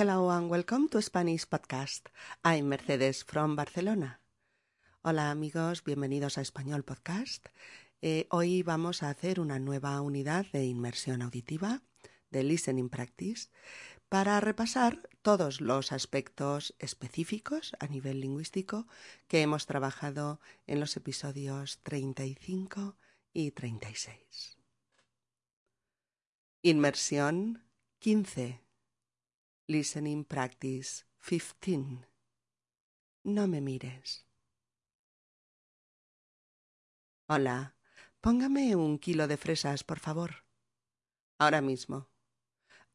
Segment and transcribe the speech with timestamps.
[0.00, 2.08] Hello and welcome to Spanish Podcast.
[2.42, 4.22] I'm Mercedes from Barcelona.
[5.02, 7.44] Hola amigos, bienvenidos a Español Podcast.
[8.00, 11.82] Eh, hoy vamos a hacer una nueva unidad de inmersión auditiva,
[12.30, 13.50] de listening practice,
[14.08, 18.86] para repasar todos los aspectos específicos a nivel lingüístico
[19.28, 22.96] que hemos trabajado en los episodios 35
[23.34, 24.56] y 36.
[26.62, 27.66] Inmersión
[27.98, 28.69] 15.
[29.70, 32.04] Listening Practice 15.
[33.22, 34.26] No me mires.
[37.28, 37.76] Hola,
[38.20, 40.44] póngame un kilo de fresas, por favor.
[41.38, 42.08] Ahora mismo.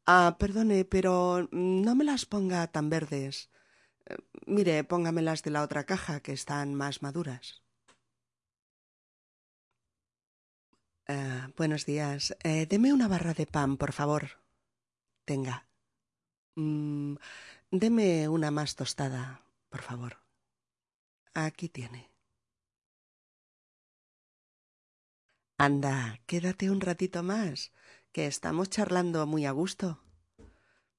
[0.04, 3.48] Ah, perdone, pero no me las ponga tan verdes.
[4.04, 7.62] Eh, mire, póngamelas de la otra caja, que están más maduras.
[11.08, 12.36] Uh, buenos días.
[12.44, 14.42] Eh, deme una barra de pan, por favor.
[15.24, 15.65] Tenga.
[16.56, 17.16] Mm,
[17.70, 20.18] deme una más tostada, por favor.
[21.34, 22.10] Aquí tiene.
[25.58, 25.96] Anda,
[26.28, 27.72] quédate un ratito más,
[28.14, 30.00] que estamos charlando muy a gusto.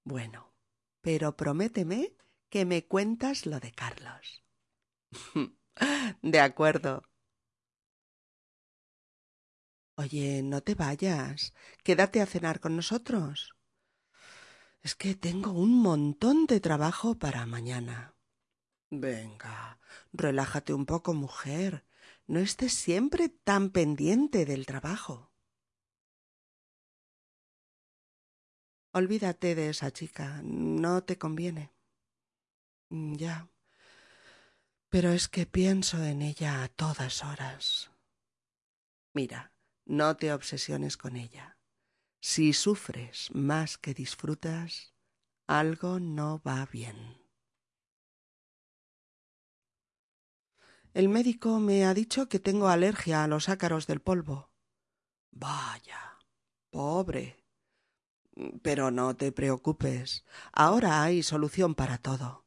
[0.03, 0.53] Bueno,
[1.01, 2.13] pero prométeme
[2.49, 4.43] que me cuentas lo de Carlos.
[6.21, 7.03] de acuerdo.
[9.95, 11.53] Oye, no te vayas.
[11.83, 13.56] Quédate a cenar con nosotros.
[14.87, 18.15] Es que tengo un montón de trabajo para mañana.
[18.89, 19.81] Venga,
[20.13, 21.85] relájate un poco, mujer.
[22.25, 25.29] No estés siempre tan pendiente del trabajo.
[28.93, 30.39] Olvídate de esa chica.
[30.45, 31.73] No te conviene.
[32.87, 33.49] Mm, ya.
[34.87, 37.91] Pero es que pienso en ella a todas horas.
[39.13, 39.51] Mira,
[39.83, 41.56] no te obsesiones con ella.
[42.19, 44.93] Si sufres más que disfrutas,
[45.47, 47.17] algo no va bien.
[50.93, 54.51] El médico me ha dicho que tengo alergia a los ácaros del polvo.
[55.31, 56.17] Vaya,
[56.71, 57.45] pobre.
[58.63, 60.25] Pero no te preocupes.
[60.51, 62.45] Ahora hay solución para todo.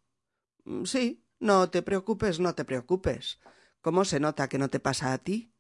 [0.85, 3.39] Sí, no te preocupes, no te preocupes.
[3.81, 5.55] ¿Cómo se nota que no te pasa a ti?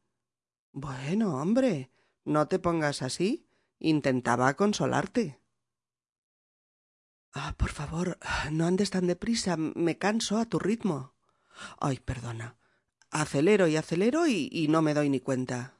[0.72, 1.90] Bueno, hombre,
[2.24, 3.49] no te pongas así.
[3.80, 5.40] Intentaba consolarte.
[7.32, 8.18] Ah, por favor,
[8.52, 9.56] no andes tan deprisa.
[9.56, 11.14] Me canso a tu ritmo.
[11.80, 12.56] Ay, perdona.
[13.10, 15.74] Acelero y acelero y, y no me doy ni cuenta.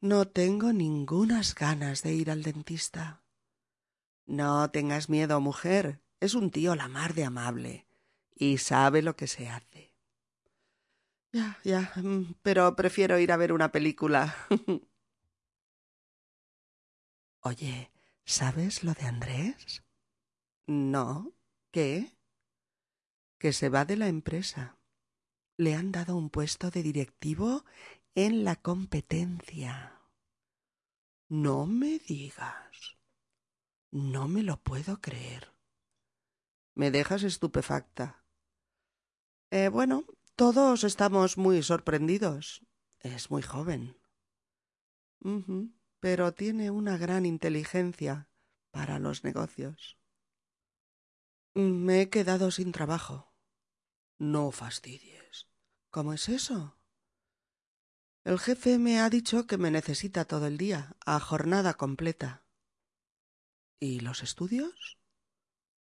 [0.00, 3.22] No tengo ningunas ganas de ir al dentista.
[4.26, 6.00] No tengas miedo, mujer.
[6.20, 7.86] Es un tío la mar de amable
[8.34, 9.85] y sabe lo que se hace.
[11.36, 14.34] Ya, ya, mm, pero prefiero ir a ver una película.
[17.40, 17.90] Oye,
[18.26, 19.82] ¿sabes lo de Andrés?
[20.68, 21.34] No.
[21.72, 22.12] ¿Qué?
[23.42, 24.78] Que se va de la empresa.
[25.58, 27.64] Le han dado un puesto de directivo
[28.14, 30.00] en la competencia.
[31.44, 32.96] No me digas.
[33.90, 35.52] No me lo puedo creer.
[36.76, 38.06] Me dejas estupefacta.
[39.50, 40.04] Eh, bueno,
[40.36, 42.62] todos estamos muy sorprendidos.
[43.00, 43.96] Es muy joven.
[45.98, 48.28] Pero tiene una gran inteligencia
[48.70, 49.98] para los negocios.
[51.54, 53.32] Me he quedado sin trabajo.
[54.18, 55.48] No fastidies.
[55.90, 56.78] ¿Cómo es eso?
[58.24, 62.44] El jefe me ha dicho que me necesita todo el día, a jornada completa.
[63.80, 64.98] ¿Y los estudios?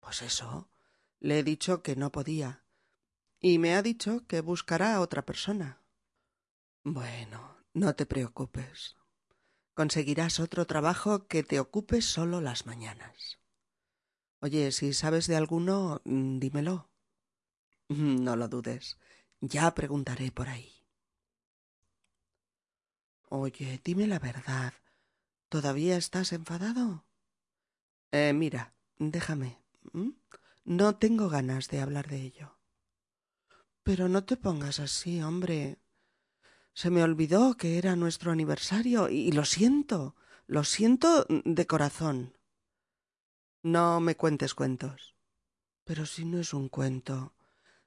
[0.01, 0.71] Pues eso.
[1.21, 2.60] Le he dicho que no podía,
[3.41, 5.81] y me ha dicho que buscará a otra persona.
[6.85, 8.97] Bueno, no te preocupes.
[9.75, 13.39] Conseguirás otro trabajo que te ocupe solo las mañanas.
[14.41, 16.91] Oye, si sabes de alguno, mm, dímelo.
[17.89, 18.99] No lo dudes.
[19.41, 20.73] Ya preguntaré por ahí.
[23.29, 24.75] Oye, dime la verdad.
[25.49, 27.05] ¿Todavía estás enfadado?
[28.13, 29.59] Eh, mira, déjame.
[30.65, 32.60] No tengo ganas de hablar de ello.
[33.83, 35.79] Pero no te pongas así, hombre.
[36.73, 40.15] Se me olvidó que era nuestro aniversario y lo siento,
[40.47, 42.37] lo siento de corazón.
[43.63, 45.15] No me cuentes cuentos.
[45.85, 47.35] Pero si no es un cuento.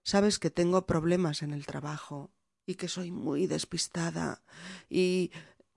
[0.04, 2.34] Sabes que tengo problemas en el trabajo
[2.66, 4.44] y que soy muy despistada
[4.90, 5.32] y.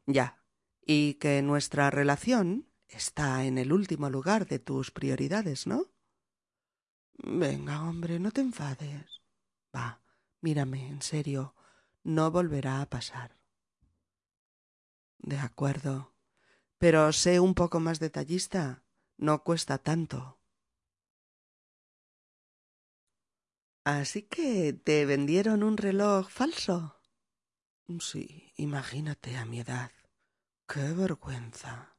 [0.07, 0.43] ya.
[0.85, 5.87] y que nuestra relación está en el último lugar de tus prioridades, ¿no?
[7.19, 9.23] Venga, hombre, no te enfades.
[9.75, 10.01] Va,
[10.47, 11.57] Mírame, en serio,
[12.05, 13.37] no volverá a pasar.
[15.19, 16.15] De acuerdo.
[16.79, 18.85] Pero sé un poco más detallista.
[19.17, 20.39] no cuesta tanto.
[23.83, 26.95] Así que te vendieron un reloj falso.
[27.99, 29.91] Sí, imagínate a mi edad.
[30.69, 31.97] ¡Qué vergüenza!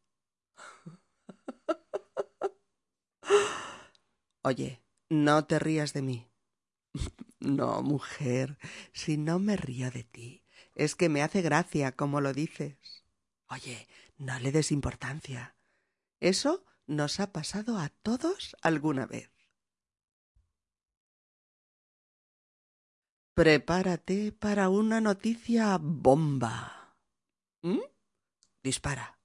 [4.42, 6.32] Oye, no te rías de mí.
[7.40, 8.58] No, mujer,
[8.94, 10.44] si no me río de ti,
[10.74, 12.78] es que me hace gracia como lo dices.
[13.50, 13.88] Oye,
[14.18, 15.56] no le des importancia.
[16.20, 19.32] Eso nos ha pasado a todos alguna vez.
[23.36, 26.96] Prepárate para una noticia bomba.
[27.62, 27.82] ¿Mm?
[28.64, 29.20] Dispara.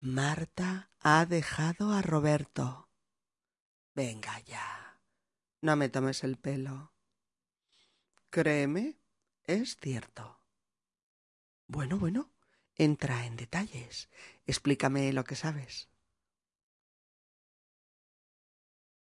[0.00, 2.88] Marta ha dejado a Roberto.
[3.92, 4.85] Venga ya.
[5.66, 6.92] No me tomes el pelo.
[8.30, 9.00] Créeme,
[9.42, 10.38] es cierto.
[11.66, 12.30] Bueno, bueno,
[12.76, 14.08] entra en detalles.
[14.46, 15.88] Explícame lo que sabes.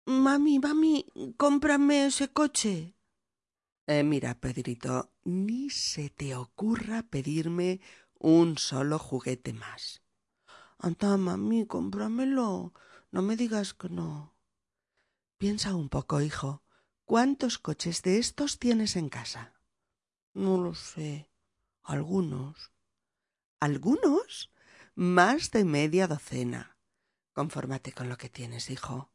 [0.05, 2.95] Mami, mami, cómprame ese coche.
[3.87, 7.81] Eh, mira, Pedrito, ni se te ocurra pedirme
[8.19, 10.03] un solo juguete más.
[10.77, 12.75] Anda, mami, cómpramelo.
[13.09, 14.35] No me digas que no.
[15.41, 16.61] Piensa un poco, hijo.
[17.03, 19.55] ¿Cuántos coches de estos tienes en casa?
[20.35, 21.31] No lo sé.
[21.81, 22.71] Algunos.
[23.59, 24.51] ¿Algunos?
[24.93, 26.77] Más de media docena.
[27.33, 29.11] Confórmate con lo que tienes, hijo.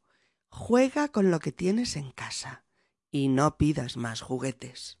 [0.49, 2.65] Juega con lo que tienes en casa
[3.09, 4.99] y no pidas más juguetes.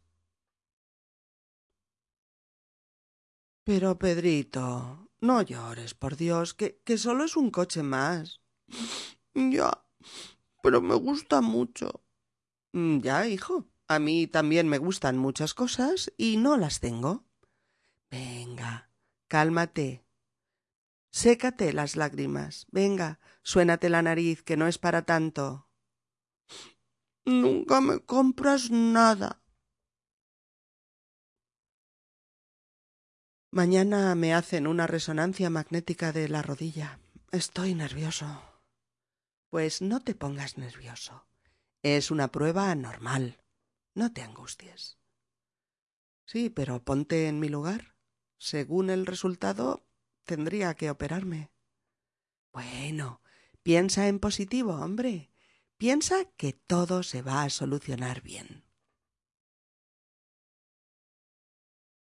[3.65, 8.39] Pero, Pedrito, no llores, por Dios, que, que solo es un coche más.
[9.33, 9.83] Ya,
[10.67, 12.03] pero me gusta mucho.
[12.73, 17.23] Mm, ya, hijo, a mí también me gustan muchas cosas y no las tengo.
[18.11, 18.91] Venga,
[19.29, 20.03] cálmate.
[21.09, 22.67] Sécate las lágrimas.
[22.69, 25.69] Venga, suénate la nariz, que no es para tanto.
[27.23, 29.41] Nunca me compras nada.
[33.51, 36.99] Mañana me hacen una resonancia magnética de la rodilla.
[37.31, 38.56] Estoy nervioso.
[39.57, 41.25] Pues no te pongas nervioso.
[41.81, 43.41] Es una prueba normal.
[43.95, 44.99] No te angusties.
[46.27, 47.95] Sí, pero ponte en mi lugar.
[48.37, 49.83] Según el resultado,
[50.25, 51.49] tendría que operarme.
[52.53, 53.23] Bueno,
[53.63, 55.31] piensa en positivo, hombre.
[55.79, 58.63] Piensa que todo se va a solucionar bien.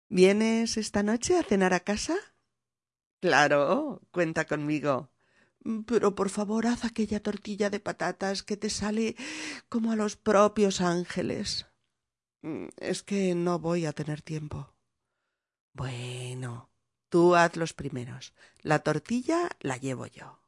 [0.08, 2.14] ¿Vienes esta noche a cenar a casa?
[3.20, 5.11] Claro, cuenta conmigo.
[5.86, 9.16] Pero por favor haz aquella tortilla de patatas que te sale
[9.68, 11.66] como a los propios ángeles.
[12.42, 14.74] Mm, es que no voy a tener tiempo.
[15.72, 16.70] Bueno,
[17.08, 18.34] tú haz los primeros.
[18.60, 20.40] La tortilla la llevo yo.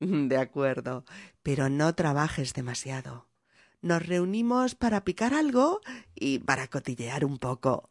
[0.00, 1.04] De acuerdo,
[1.42, 3.28] pero no trabajes demasiado.
[3.80, 5.80] Nos reunimos para picar algo
[6.14, 7.90] y para cotillear un poco.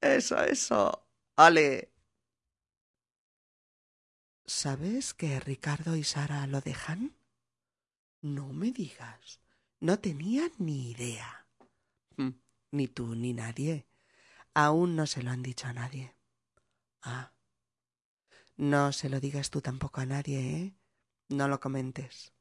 [0.00, 1.06] Eso, eso.
[1.36, 1.93] Ale.
[4.46, 7.16] ¿Sabes que Ricardo y Sara lo dejan?
[8.20, 9.40] No me digas.
[9.80, 11.46] No tenía ni idea.
[12.16, 12.30] Mm,
[12.72, 13.86] ni tú ni nadie.
[14.52, 16.14] Aún no se lo han dicho a nadie.
[17.00, 17.32] Ah.
[18.56, 20.74] No se lo digas tú tampoco a nadie, ¿eh?
[21.30, 22.34] No lo comentes.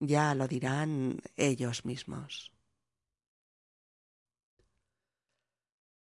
[0.00, 2.52] Ya lo dirán ellos mismos.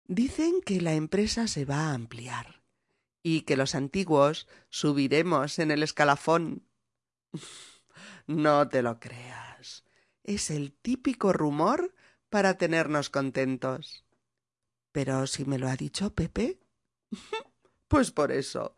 [0.06, 2.63] Dicen que la empresa se va a ampliar
[3.24, 6.68] y que los antiguos subiremos en el escalafón.
[8.26, 9.84] no te lo creas.
[10.22, 11.94] Es el típico rumor
[12.28, 14.04] para tenernos contentos.
[14.92, 16.60] Pero si me lo ha dicho Pepe.
[17.86, 18.76] Pues por eso.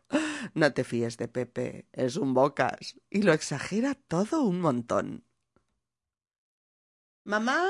[0.53, 1.87] No te fíes de Pepe.
[1.91, 2.99] Es un bocas.
[3.09, 5.25] Y lo exagera todo un montón.
[7.23, 7.65] Mamá.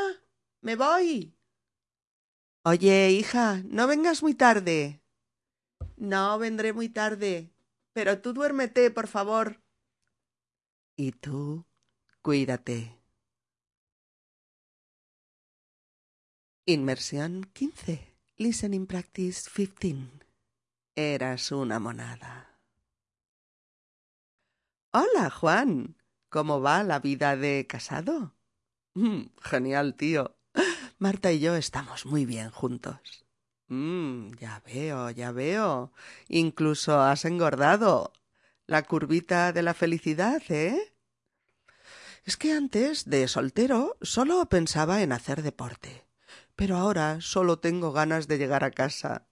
[0.59, 1.37] Me voy.
[2.63, 5.01] Oye, hija, no vengas muy tarde.
[5.97, 7.51] No vendré muy tarde.
[7.93, 9.61] Pero tú duérmete, por favor.
[10.95, 11.65] Y tú,
[12.21, 12.95] cuídate.
[16.65, 18.15] Inmersión 15.
[18.37, 20.11] Listening Practice 15.
[20.95, 22.59] Eras una monada.
[24.91, 25.95] Hola, Juan.
[26.29, 28.35] ¿Cómo va la vida de casado?
[28.95, 30.37] Mm, genial, tío.
[30.99, 33.26] Marta y yo estamos muy bien juntos.
[33.67, 35.91] Mm, ya veo, ya veo.
[36.29, 38.13] Incluso has engordado.
[38.65, 40.93] La curvita de la felicidad, ¿eh?
[42.25, 46.05] Es que antes, de soltero, solo pensaba en hacer deporte.
[46.55, 49.27] Pero ahora solo tengo ganas de llegar a casa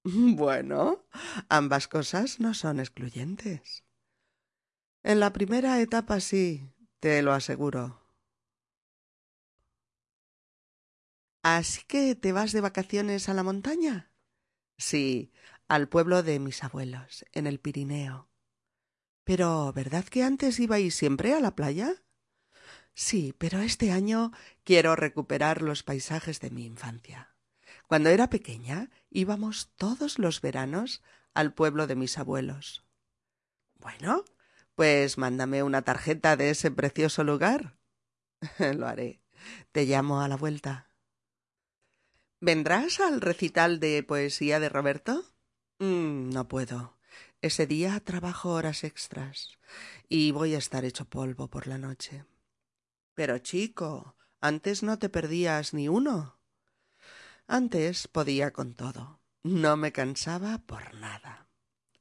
[0.04, 1.04] Bueno,
[1.48, 3.84] ambas cosas no son excluyentes.
[5.02, 6.68] En la primera etapa sí,
[7.00, 7.99] te lo aseguro.
[11.42, 14.10] ¿Así que te vas de vacaciones a la montaña?
[14.76, 15.32] Sí,
[15.68, 18.28] al pueblo de mis abuelos, en el Pirineo.
[19.24, 21.94] Pero ¿verdad que antes ibais siempre a la playa?
[22.94, 24.32] Sí, pero este año
[24.64, 27.34] quiero recuperar los paisajes de mi infancia.
[27.86, 32.84] Cuando era pequeña íbamos todos los veranos al pueblo de mis abuelos.
[33.78, 34.24] Bueno,
[34.74, 37.78] pues mándame una tarjeta de ese precioso lugar.
[38.76, 39.22] Lo haré.
[39.72, 40.89] Te llamo a la vuelta.
[42.42, 45.24] ¿Vendrás al recital de poesía de Roberto?
[45.78, 46.96] Mm, no puedo.
[47.42, 49.58] Ese día trabajo horas extras
[50.08, 52.24] y voy a estar hecho polvo por la noche.
[53.14, 56.40] Pero chico, antes no te perdías ni uno.
[57.46, 59.20] Antes podía con todo.
[59.42, 61.50] No me cansaba por nada.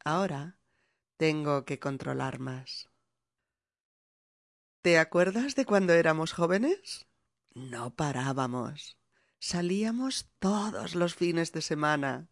[0.06, 0.58] Ahora
[1.18, 2.90] tengo que controlar más.
[4.82, 7.08] ¿Te acuerdas de cuando éramos jóvenes?
[7.54, 8.99] No parábamos.
[9.40, 12.28] Salíamos todos los fines de semana.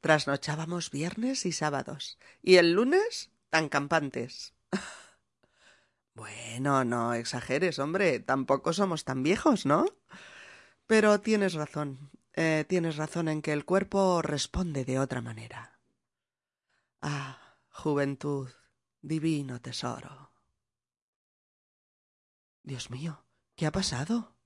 [0.00, 2.18] Trasnochábamos viernes y sábados.
[2.42, 4.54] Y el lunes tan campantes.
[6.14, 8.20] bueno, no exageres, hombre.
[8.20, 9.86] Tampoco somos tan viejos, ¿no?
[10.86, 12.10] Pero tienes razón.
[12.34, 15.78] Eh, tienes razón en que el cuerpo responde de otra manera.
[17.00, 18.50] Ah, juventud,
[19.00, 20.30] divino tesoro.
[22.62, 23.24] Dios mío,
[23.56, 24.36] ¿qué ha pasado?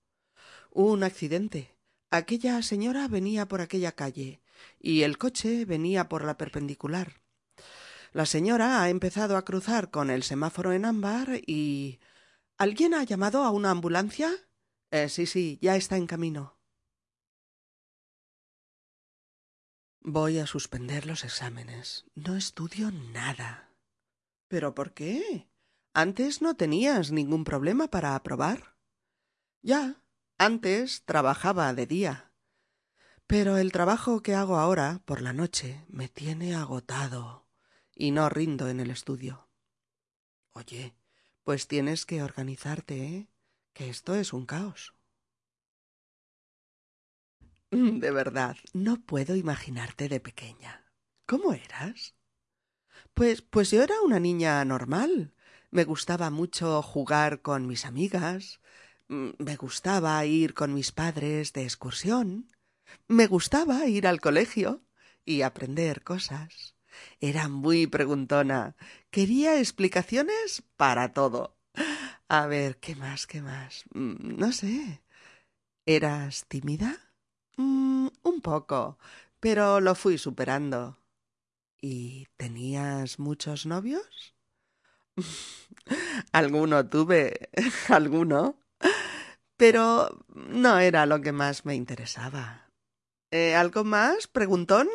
[0.70, 1.73] Un accidente.
[2.14, 4.40] Aquella señora venía por aquella calle
[4.78, 7.20] y el coche venía por la perpendicular.
[8.12, 11.98] La señora ha empezado a cruzar con el semáforo en ámbar y.
[12.56, 14.30] ¿Alguien ha llamado a una ambulancia?
[14.92, 16.56] Eh, sí, sí, ya está en camino.
[19.98, 22.04] Voy a suspender los exámenes.
[22.14, 23.72] No estudio nada.
[24.46, 25.48] ¿Pero por qué?
[25.92, 28.76] Antes no tenías ningún problema para aprobar.
[29.62, 30.03] Ya,
[30.44, 32.32] antes trabajaba de día.
[33.26, 37.48] Pero el trabajo que hago ahora, por la noche, me tiene agotado
[37.94, 39.48] y no rindo en el estudio.
[40.52, 40.94] Oye,
[41.44, 43.28] pues tienes que organizarte, ¿eh?
[43.72, 44.94] Que esto es un caos.
[47.70, 50.84] De verdad, no puedo imaginarte de pequeña.
[51.26, 52.14] ¿Cómo eras?
[53.14, 55.34] Pues, pues yo era una niña normal.
[55.70, 61.64] Me gustaba mucho jugar con mis amigas, Mm, me gustaba ir con mis padres de
[61.64, 62.50] excursión.
[63.08, 64.82] Me gustaba ir al colegio
[65.24, 66.74] y aprender cosas.
[67.20, 68.76] Era muy preguntona.
[69.10, 71.56] Quería explicaciones para todo.
[72.28, 73.26] A ver, ¿qué más?
[73.26, 73.84] ¿Qué más?
[73.94, 75.02] Mm, no sé.
[75.86, 76.98] ¿Eras tímida?
[77.56, 78.98] Mm, un poco,
[79.40, 80.98] pero lo fui superando.
[81.80, 84.34] ¿Y tenías muchos novios?
[86.32, 87.50] alguno tuve.
[87.88, 88.63] alguno
[89.56, 92.70] pero no era lo que más me interesaba.
[93.30, 94.88] ¿Eh, ¿Algo más, preguntón?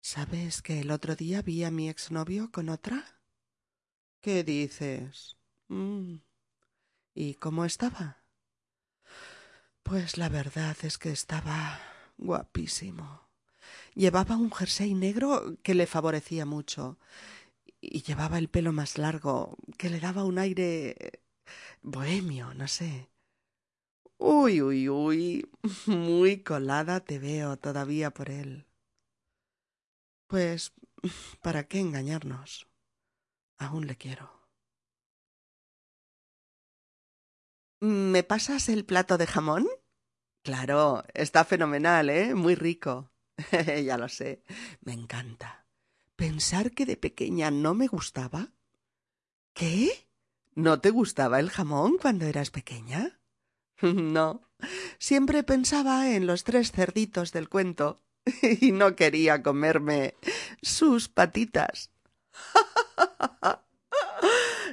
[0.00, 3.20] ¿Sabes que el otro día vi a mi exnovio con otra?
[4.20, 5.36] ¿Qué dices?
[5.68, 6.16] Mm.
[7.14, 8.22] ¿Y cómo estaba?
[9.82, 11.80] Pues la verdad es que estaba
[12.16, 13.28] guapísimo.
[13.94, 16.98] Llevaba un jersey negro que le favorecía mucho
[17.80, 21.22] y llevaba el pelo más largo, que le daba un aire
[21.82, 23.08] bohemio, no sé.
[24.18, 25.50] Uy, uy, uy,
[25.86, 28.66] muy colada te veo todavía por él.
[30.26, 30.72] Pues,
[31.42, 32.68] ¿para qué engañarnos?
[33.58, 34.30] Aún le quiero.
[37.80, 39.66] ¿Me pasas el plato de jamón?
[40.42, 42.34] Claro, está fenomenal, ¿eh?
[42.34, 43.12] Muy rico.
[43.84, 44.42] ya lo sé,
[44.80, 45.67] me encanta
[46.18, 48.50] pensar que de pequeña no me gustaba.
[49.54, 50.08] ¿Qué?
[50.56, 53.20] ¿No te gustaba el jamón cuando eras pequeña?
[53.82, 54.42] no.
[54.98, 58.02] Siempre pensaba en los tres cerditos del cuento
[58.60, 60.16] y no quería comerme
[60.60, 61.92] sus patitas.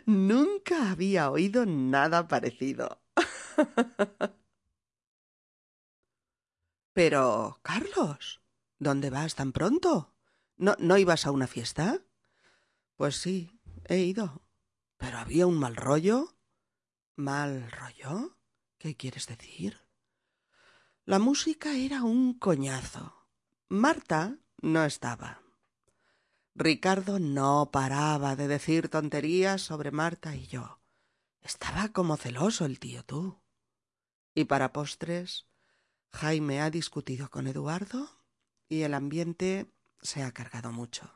[0.07, 3.03] Nunca había oído nada parecido.
[6.93, 8.41] Pero, Carlos,
[8.79, 10.14] ¿dónde vas tan pronto?
[10.57, 12.01] ¿No, ¿No ibas a una fiesta?
[12.95, 14.41] Pues sí, he ido.
[14.97, 16.35] ¿Pero había un mal rollo?
[17.15, 18.37] ¿Mal rollo?
[18.77, 19.79] ¿Qué quieres decir?
[21.03, 23.27] La música era un coñazo.
[23.67, 25.41] Marta no estaba.
[26.55, 30.79] Ricardo no paraba de decir tonterías sobre Marta y yo.
[31.41, 33.41] Estaba como celoso el tío tú.
[34.33, 35.47] Y para postres,
[36.11, 38.09] Jaime ha discutido con Eduardo
[38.69, 39.69] y el ambiente
[40.05, 41.11] se ha cargado mucho.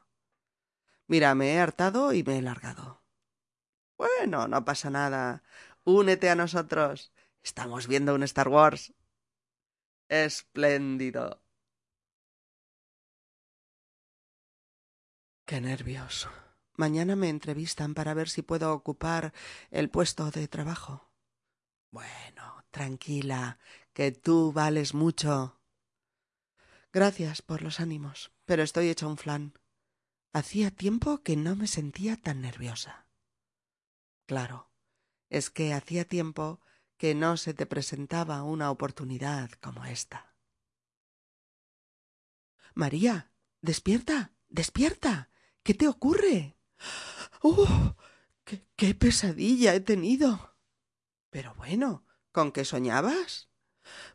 [1.08, 3.02] Mira, me he hartado y me he largado.
[3.98, 5.44] Bueno, no pasa nada.
[5.84, 7.12] Únete a nosotros.
[7.44, 8.94] Estamos viendo un Star Wars.
[10.08, 11.42] Espléndido.
[15.46, 16.30] Qué nervios.
[16.76, 19.34] Mañana me entrevistan para ver si puedo ocupar
[19.72, 21.12] el puesto de trabajo.
[21.92, 23.60] Bueno, tranquila,
[23.94, 25.59] que tú vales mucho.
[26.92, 29.54] Gracias por los ánimos, pero estoy hecha un flan.
[30.34, 33.08] Hacía tiempo que no me sentía tan nerviosa.
[34.26, 34.72] Claro,
[35.30, 36.62] es que hacía tiempo
[36.98, 40.36] que no se te presentaba una oportunidad como esta.
[42.74, 43.32] María,
[43.62, 45.30] despierta, despierta.
[45.62, 46.58] ¿Qué te ocurre?
[47.42, 47.96] ¡Oh!
[48.44, 50.56] ¡Qué, qué pesadilla he tenido!
[51.30, 53.50] Pero bueno, ¿con qué soñabas?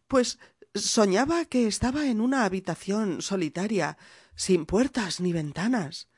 [0.06, 0.38] Pues
[0.74, 3.96] soñaba que estaba en una habitación solitaria,
[4.34, 6.08] sin puertas ni ventanas,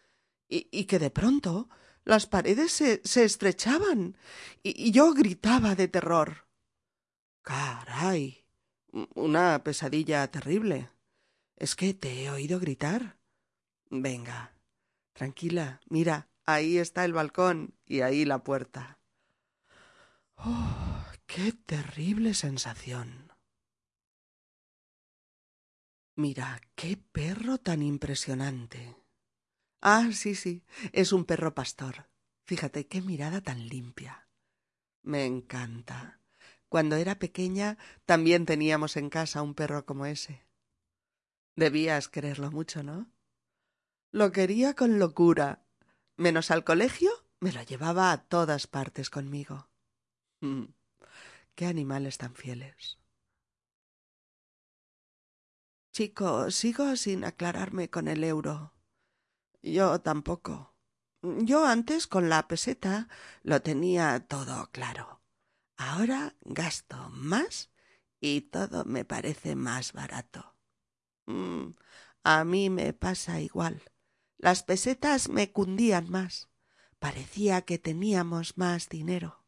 [0.48, 1.68] y, que de pronto
[2.04, 4.16] las paredes se, se estrechaban
[4.62, 6.46] y, y yo gritaba de terror.
[7.42, 8.44] Caray.
[9.14, 10.90] Una pesadilla terrible.
[11.56, 13.18] ¿Es que te he oído gritar?
[13.90, 14.52] Venga.
[15.12, 15.80] Tranquila.
[15.88, 18.98] Mira, ahí está el balcón y ahí la puerta.
[20.36, 23.25] Oh, qué terrible sensación.
[26.16, 28.96] Mira, qué perro tan impresionante.
[29.82, 32.08] Ah, sí, sí, es un perro pastor.
[32.46, 34.26] Fíjate qué mirada tan limpia.
[35.02, 36.22] Me encanta.
[36.70, 40.46] Cuando era pequeña también teníamos en casa un perro como ese.
[41.54, 43.10] Debías quererlo mucho, ¿no?
[44.10, 45.66] Lo quería con locura.
[46.16, 49.68] Menos al colegio, me lo llevaba a todas partes conmigo.
[51.54, 52.98] Qué animales tan fieles.
[55.96, 58.74] Chico, sigo sin aclararme con el euro.
[59.62, 60.74] Yo tampoco.
[61.22, 63.08] Yo antes con la peseta
[63.42, 65.22] lo tenía todo claro.
[65.78, 67.70] Ahora gasto más
[68.20, 70.54] y todo me parece más barato.
[71.24, 71.68] Mm,
[72.24, 73.80] a mí me pasa igual.
[74.36, 76.50] Las pesetas me cundían más.
[76.98, 79.46] Parecía que teníamos más dinero.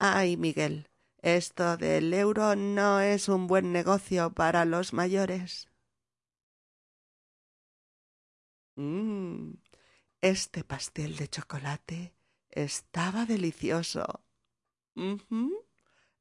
[0.00, 0.89] Ay, Miguel,
[1.22, 5.68] esto del euro no es un buen negocio para los mayores.
[8.76, 9.52] Mmm,
[10.20, 12.14] este pastel de chocolate
[12.50, 14.24] estaba delicioso.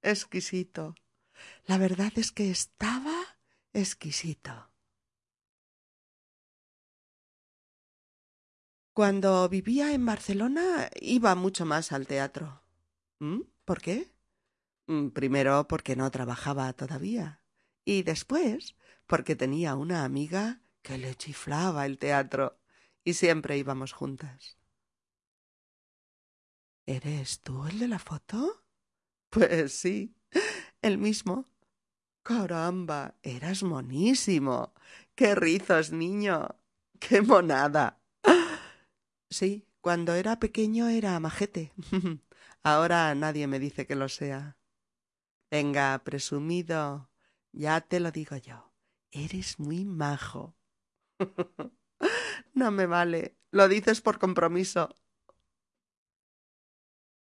[0.01, 0.95] Exquisito.
[1.65, 3.37] La verdad es que estaba
[3.73, 4.71] exquisito.
[8.93, 12.61] Cuando vivía en Barcelona iba mucho más al teatro.
[13.19, 13.41] ¿Mm?
[13.63, 14.11] ¿Por qué?
[14.91, 17.41] Mm, primero porque no trabajaba todavía.
[17.85, 18.75] Y después
[19.07, 22.59] porque tenía una amiga que le chiflaba el teatro
[23.05, 24.57] y siempre íbamos juntas.
[26.85, 28.63] ¿Eres tú el de la foto?
[29.31, 30.15] Pues sí,
[30.81, 31.49] el mismo.
[32.23, 34.73] Caramba, eras monísimo.
[35.15, 36.47] Qué rizos, niño.
[36.99, 38.01] Qué monada.
[39.31, 41.73] Sí, cuando era pequeño era majete.
[42.63, 44.58] Ahora nadie me dice que lo sea.
[45.51, 47.09] Venga, presumido.
[47.51, 48.71] Ya te lo digo yo.
[49.11, 50.55] Eres muy majo.
[52.53, 53.37] no me vale.
[53.51, 54.95] Lo dices por compromiso.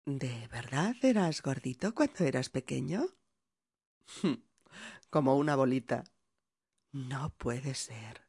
[0.06, 3.06] ¿De verdad eras gordito cuando eras pequeño?
[5.10, 6.04] Como una bolita.
[6.92, 8.28] No puede ser.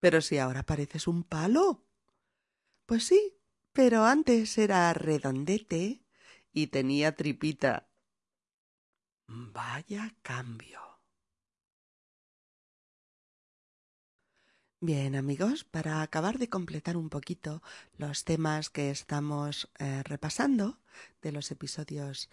[0.00, 1.86] Pero si ahora pareces un palo.
[2.86, 3.38] Pues sí,
[3.72, 6.04] pero antes era redondete
[6.52, 7.88] y tenía tripita.
[9.26, 10.80] Vaya cambio.
[14.80, 17.62] Bien, amigos, para acabar de completar un poquito
[17.96, 20.78] los temas que estamos eh, repasando
[21.22, 22.28] de los episodios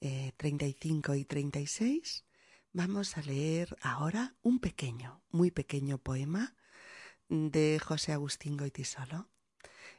[0.00, 2.24] eh, 35 y 36,
[2.72, 6.54] vamos a leer ahora un pequeño, muy pequeño poema
[7.28, 9.28] de José Agustín Goitisolo,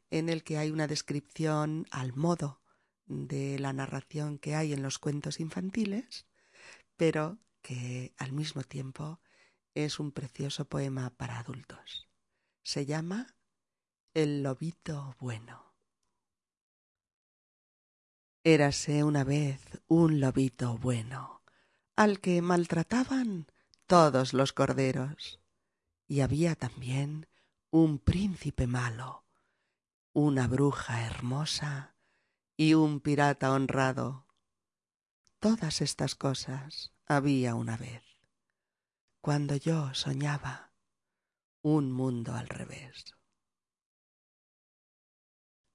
[0.09, 2.61] en el que hay una descripción al modo
[3.07, 6.26] de la narración que hay en los cuentos infantiles,
[6.97, 9.21] pero que al mismo tiempo
[9.73, 12.07] es un precioso poema para adultos.
[12.63, 13.35] Se llama
[14.13, 15.75] El lobito bueno.
[18.43, 21.43] Érase una vez un lobito bueno,
[21.95, 23.47] al que maltrataban
[23.85, 25.39] todos los corderos,
[26.07, 27.27] y había también
[27.69, 29.25] un príncipe malo,
[30.13, 31.95] una bruja hermosa
[32.55, 34.26] y un pirata honrado.
[35.39, 38.03] Todas estas cosas había una vez
[39.21, 40.71] cuando yo soñaba
[41.61, 43.13] un mundo al revés.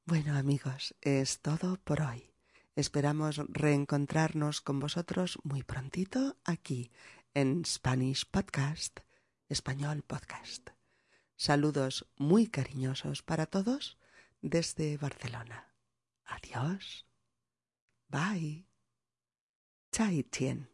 [0.05, 2.35] Bueno amigos, es todo por hoy.
[2.75, 6.91] Esperamos reencontrarnos con vosotros muy prontito aquí
[7.33, 8.99] en Spanish Podcast,
[9.49, 10.71] Español Podcast.
[11.37, 13.99] Saludos muy cariñosos para todos
[14.41, 15.73] desde Barcelona.
[16.25, 17.07] Adiós.
[18.09, 18.72] Bye.
[19.93, 20.65] 再见